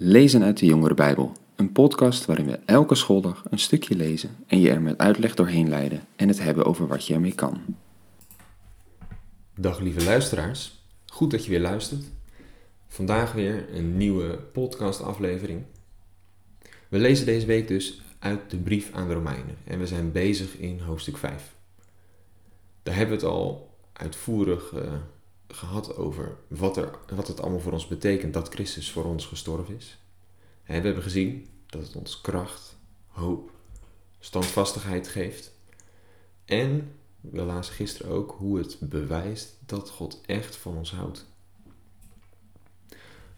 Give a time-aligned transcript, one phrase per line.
[0.00, 4.60] Lezen uit de Jongere Bijbel, een podcast waarin we elke schooldag een stukje lezen en
[4.60, 7.60] je er met uitleg doorheen leiden en het hebben over wat je ermee kan.
[9.54, 12.04] Dag lieve luisteraars, goed dat je weer luistert.
[12.86, 15.62] Vandaag weer een nieuwe podcastaflevering.
[16.88, 20.56] We lezen deze week dus uit de brief aan de Romeinen en we zijn bezig
[20.56, 21.54] in hoofdstuk 5.
[22.82, 24.92] Daar hebben we het al uitvoerig uh,
[25.48, 29.76] gehad over wat, er, wat het allemaal voor ons betekent dat Christus voor ons gestorven
[29.76, 29.98] is.
[30.66, 33.50] we hebben gezien dat het ons kracht, hoop,
[34.18, 35.52] standvastigheid geeft.
[36.44, 41.26] En we lazen gisteren ook hoe het bewijst dat God echt van ons houdt.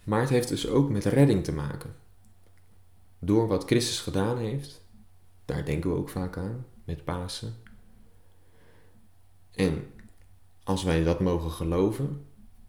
[0.04, 1.94] Maar het heeft dus ook met redding te maken.
[3.18, 4.80] Door wat Christus gedaan heeft,
[5.44, 7.54] daar denken we ook vaak aan met Pasen.
[9.50, 9.90] En
[10.64, 12.26] als wij dat mogen geloven,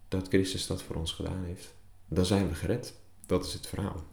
[0.08, 1.74] dat Christus dat voor ons gedaan heeft,
[2.08, 2.94] dan zijn we gered.
[3.26, 4.04] Dat is het verhaal.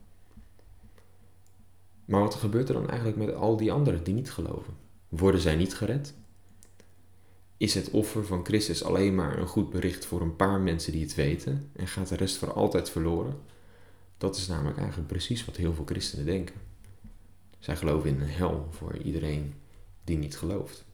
[2.05, 4.73] Maar wat gebeurt er dan eigenlijk met al die anderen die niet geloven?
[5.09, 6.13] Worden zij niet gered?
[7.57, 11.01] Is het offer van Christus alleen maar een goed bericht voor een paar mensen die
[11.01, 13.37] het weten en gaat de rest voor altijd verloren?
[14.17, 16.55] Dat is namelijk eigenlijk precies wat heel veel christenen denken.
[17.59, 19.53] Zij geloven in een hel voor iedereen
[20.03, 20.85] die niet gelooft.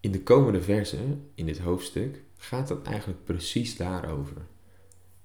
[0.00, 4.36] In de komende versen, in dit hoofdstuk, gaat het eigenlijk precies daarover.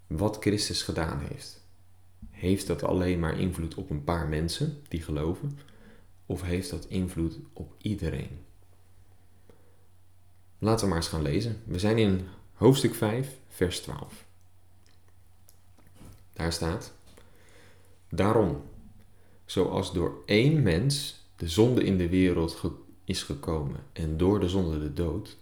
[0.08, 1.66] Wat Christus gedaan heeft.
[2.30, 5.58] Heeft dat alleen maar invloed op een paar mensen die geloven?
[6.26, 8.40] Of heeft dat invloed op iedereen?
[10.60, 11.62] Laten we maar eens gaan lezen.
[11.66, 14.26] We zijn in hoofdstuk 5, vers 12.
[16.34, 16.94] Daar staat:
[18.10, 18.62] Daarom,
[19.46, 22.54] zoals door één mens de zonde in de wereld
[23.04, 25.38] is gekomen en door de zonde de dood.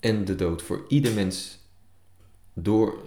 [0.00, 1.58] En de dood voor ieder mens
[2.52, 2.98] door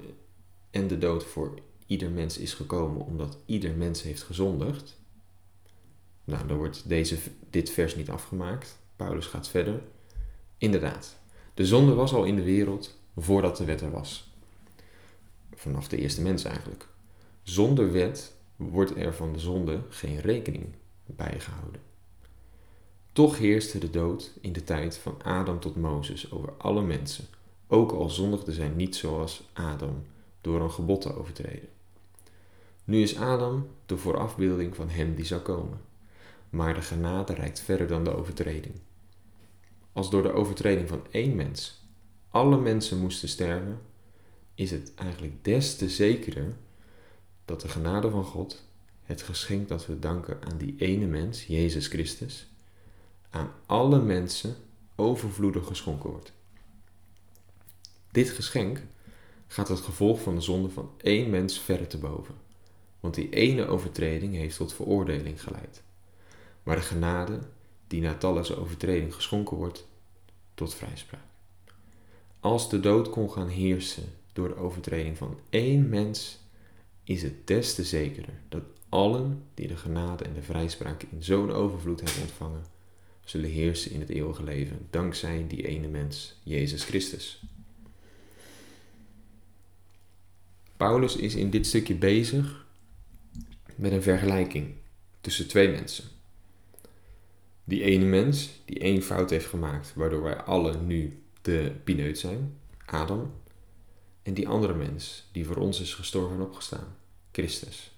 [0.71, 4.97] en de dood voor ieder mens is gekomen omdat ieder mens heeft gezondigd.
[6.23, 7.17] Nou, dan wordt deze,
[7.49, 8.77] dit vers niet afgemaakt.
[8.95, 9.81] Paulus gaat verder.
[10.57, 11.17] Inderdaad,
[11.53, 14.31] de zonde was al in de wereld voordat de wet er was.
[15.55, 16.87] Vanaf de eerste mens eigenlijk.
[17.43, 20.65] Zonder wet wordt er van de zonde geen rekening
[21.05, 21.81] bijgehouden.
[23.17, 27.25] Toch heerste de dood in de tijd van Adam tot Mozes over alle mensen,
[27.67, 30.03] ook al zondigden zij niet zoals Adam
[30.41, 31.69] door een gebod te overtreden.
[32.83, 35.81] Nu is Adam de voorafbeelding van hem die zou komen,
[36.49, 38.75] maar de genade reikt verder dan de overtreding.
[39.93, 41.81] Als door de overtreding van één mens
[42.29, 43.79] alle mensen moesten sterven,
[44.53, 46.55] is het eigenlijk des te zekerder
[47.45, 48.63] dat de genade van God,
[49.03, 52.47] het geschenk dat we danken aan die ene mens, Jezus Christus,
[53.37, 54.55] aan alle mensen
[54.95, 56.31] overvloedig geschonken wordt.
[58.11, 58.81] Dit geschenk
[59.47, 62.35] gaat het gevolg van de zonde van één mens verre te boven,
[62.99, 65.83] want die ene overtreding heeft tot veroordeling geleid.
[66.63, 67.39] Maar de genade
[67.87, 69.87] die na talloze overtreding geschonken wordt,
[70.53, 71.21] tot vrijspraak.
[72.39, 76.39] Als de dood kon gaan heersen door de overtreding van één mens,
[77.03, 81.51] is het des te zekerder dat allen die de genade en de vrijspraak in zo'n
[81.51, 82.65] overvloed hebben ontvangen,
[83.29, 87.41] zullen heersen in het eeuwige leven, dankzij die ene mens, Jezus Christus.
[90.77, 92.65] Paulus is in dit stukje bezig
[93.75, 94.73] met een vergelijking
[95.21, 96.03] tussen twee mensen.
[97.63, 102.57] Die ene mens die één fout heeft gemaakt, waardoor wij allen nu de pineut zijn,
[102.85, 103.33] Adam.
[104.23, 106.95] En die andere mens die voor ons is gestorven en opgestaan,
[107.31, 107.91] Christus.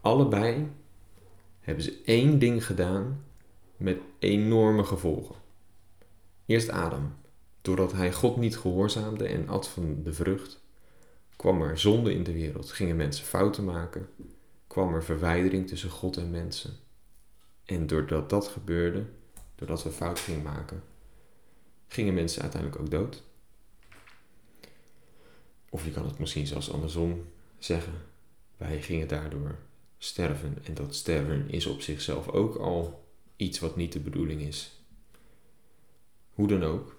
[0.00, 0.66] Allebei
[1.60, 3.24] hebben ze één ding gedaan
[3.82, 5.34] met enorme gevolgen.
[6.46, 7.14] Eerst Adam.
[7.60, 10.60] Doordat hij God niet gehoorzaamde en at van de vrucht,
[11.36, 14.08] kwam er zonde in de wereld, gingen mensen fouten maken,
[14.66, 16.76] kwam er verwijdering tussen God en mensen.
[17.64, 19.04] En doordat dat gebeurde,
[19.54, 20.82] doordat we fout gingen maken,
[21.86, 23.22] gingen mensen uiteindelijk ook dood.
[25.70, 27.26] Of je kan het misschien zelfs andersom
[27.58, 27.94] zeggen.
[28.56, 29.58] Wij gingen daardoor
[29.98, 30.58] sterven.
[30.64, 33.01] En dat sterven is op zichzelf ook al
[33.36, 34.80] iets wat niet de bedoeling is.
[36.30, 36.96] Hoe dan ook,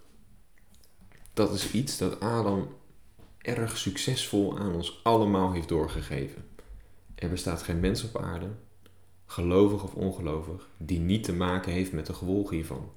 [1.34, 2.76] dat is iets dat Adam
[3.38, 6.46] erg succesvol aan ons allemaal heeft doorgegeven.
[7.16, 8.50] Er bestaat geen mens op aarde,
[9.26, 12.92] gelovig of ongelovig, die niet te maken heeft met de gevolgen hiervan.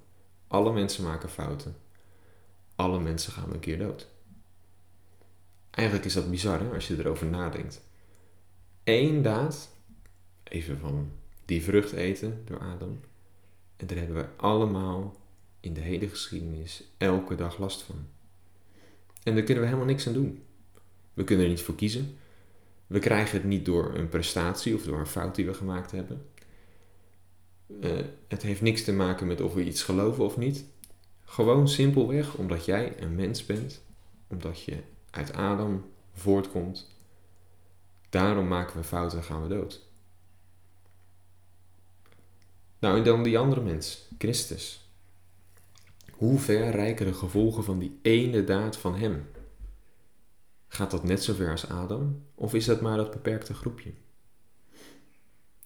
[0.47, 1.75] Alle mensen maken fouten.
[2.75, 4.07] Alle mensen gaan een keer dood.
[5.69, 7.81] Eigenlijk is dat bizar hè, als je erover nadenkt.
[8.83, 9.69] Eén daad,
[10.43, 11.11] even van
[11.45, 12.99] die vrucht eten door Adam,
[13.77, 15.15] en daar hebben we allemaal
[15.59, 18.07] in de hele geschiedenis elke dag last van.
[19.23, 20.43] En daar kunnen we helemaal niks aan doen.
[21.13, 22.17] We kunnen er niet voor kiezen.
[22.87, 26.25] We krijgen het niet door een prestatie of door een fout die we gemaakt hebben.
[27.81, 27.91] Eh,
[28.27, 30.65] het heeft niks te maken met of we iets geloven of niet.
[31.23, 33.83] Gewoon simpelweg omdat jij een mens bent,
[34.27, 34.77] omdat je
[35.09, 36.95] uit Adam voortkomt.
[38.09, 39.86] Daarom maken we fouten en gaan we dood.
[42.79, 44.91] Nou, en dan die andere mens, Christus.
[46.11, 49.29] Hoe ver reiken de gevolgen van die ene daad van hem?
[50.67, 52.23] Gaat dat net zo ver als Adam?
[52.35, 53.91] Of is dat maar dat beperkte groepje?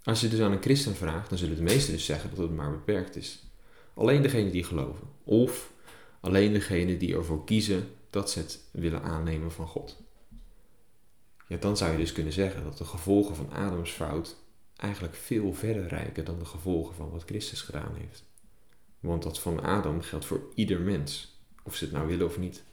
[0.03, 2.55] Als je dus aan een christen vraagt, dan zullen de meesten dus zeggen dat het
[2.55, 3.43] maar beperkt is.
[3.93, 5.07] Alleen degenen die geloven.
[5.23, 5.71] Of
[6.19, 10.01] alleen degenen die ervoor kiezen dat ze het willen aannemen van God.
[11.47, 14.35] Ja, dan zou je dus kunnen zeggen dat de gevolgen van Adams fout
[14.81, 18.23] eigenlijk veel verder reiken dan de gevolgen van wat Christus gedaan heeft.
[18.99, 22.63] Want dat van Adam geldt voor ieder mens, of ze het nou willen of niet.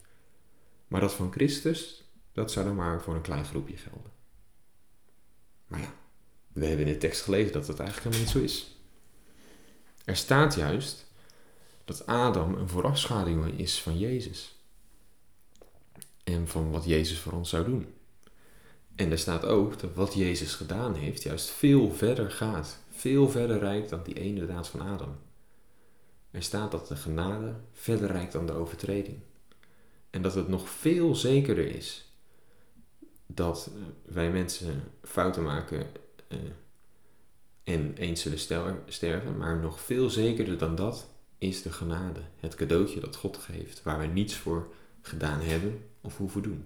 [0.89, 4.13] Maar dat van Christus, dat zou dan maar voor een klein groepje gelden.
[5.67, 5.95] Maar ja,
[6.53, 8.77] we hebben in de tekst gelezen dat dat eigenlijk helemaal niet zo is.
[10.05, 11.07] Er staat juist
[11.85, 14.57] dat Adam een voorafschaduwing is van Jezus.
[16.25, 17.95] En van wat Jezus voor ons zou doen.
[18.99, 22.79] En er staat ook dat wat Jezus gedaan heeft juist veel verder gaat.
[22.91, 25.17] Veel verder reikt dan die ene daad van Adam.
[26.31, 29.19] Er staat dat de genade verder reikt dan de overtreding.
[30.11, 32.13] En dat het nog veel zekerder is
[33.27, 33.83] dat eh,
[34.15, 35.87] wij mensen fouten maken
[36.29, 36.39] uh,
[37.63, 41.09] en eens zullen sterven, maar nog veel zekerder dan dat
[41.39, 44.69] is de genade, het cadeautje dat God geeft, waar we niets voor
[45.01, 46.65] gedaan hebben of hoeven doen.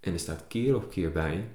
[0.00, 1.48] En er staat keer op keer bij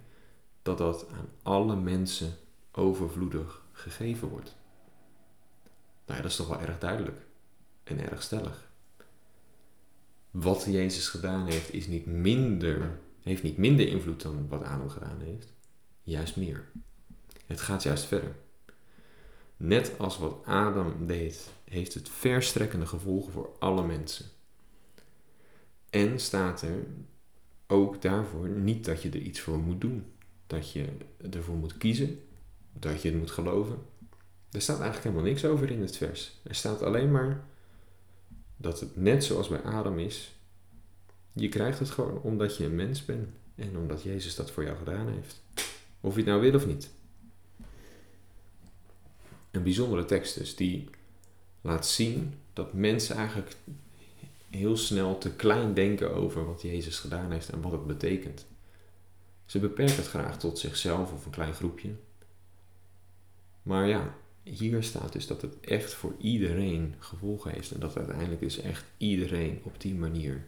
[0.61, 2.37] dat dat aan alle mensen
[2.71, 4.55] overvloedig gegeven wordt.
[6.05, 7.21] Nou ja, dat is toch wel erg duidelijk
[7.83, 8.69] en erg stellig.
[10.31, 15.21] Wat Jezus gedaan heeft, is niet minder, heeft niet minder invloed dan wat Adam gedaan
[15.21, 15.53] heeft,
[16.01, 16.71] juist meer.
[17.45, 18.35] Het gaat juist verder.
[19.57, 24.25] Net als wat Adam deed, heeft het verstrekkende gevolgen voor alle mensen.
[25.89, 26.85] En staat er
[27.71, 30.05] ook daarvoor niet dat je er iets voor moet doen.
[30.47, 30.85] Dat je
[31.31, 32.21] ervoor moet kiezen,
[32.73, 33.77] dat je het moet geloven.
[34.51, 36.39] Er staat eigenlijk helemaal niks over in het vers.
[36.43, 37.43] Er staat alleen maar
[38.57, 40.35] dat het net zoals bij Adam is.
[41.33, 44.77] Je krijgt het gewoon omdat je een mens bent en omdat Jezus dat voor jou
[44.77, 45.41] gedaan heeft.
[46.01, 46.89] Of je het nou wil of niet.
[49.51, 50.89] Een bijzondere tekst dus, die
[51.61, 53.55] laat zien dat mensen eigenlijk
[54.51, 58.45] heel snel te klein denken over wat Jezus gedaan heeft en wat het betekent.
[59.45, 61.95] Ze beperken het graag tot zichzelf of een klein groepje.
[63.63, 68.41] Maar ja, hier staat dus dat het echt voor iedereen gevolgen heeft en dat uiteindelijk
[68.41, 70.45] dus echt iedereen op die manier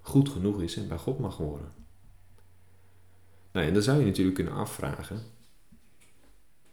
[0.00, 1.72] goed genoeg is en bij God mag horen.
[3.52, 5.22] Nou, en dan zou je natuurlijk kunnen afvragen,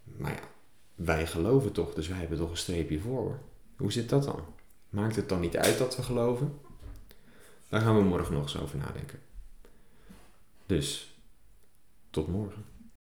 [0.03, 0.49] maar ja,
[0.95, 3.39] wij geloven toch, dus wij hebben toch een streepje voor.
[3.77, 4.43] Hoe zit dat dan?
[4.89, 6.59] Maakt het dan niet uit dat we geloven?
[7.69, 9.19] Daar gaan we morgen nog eens over nadenken.
[10.65, 11.17] Dus,
[12.09, 12.65] tot morgen.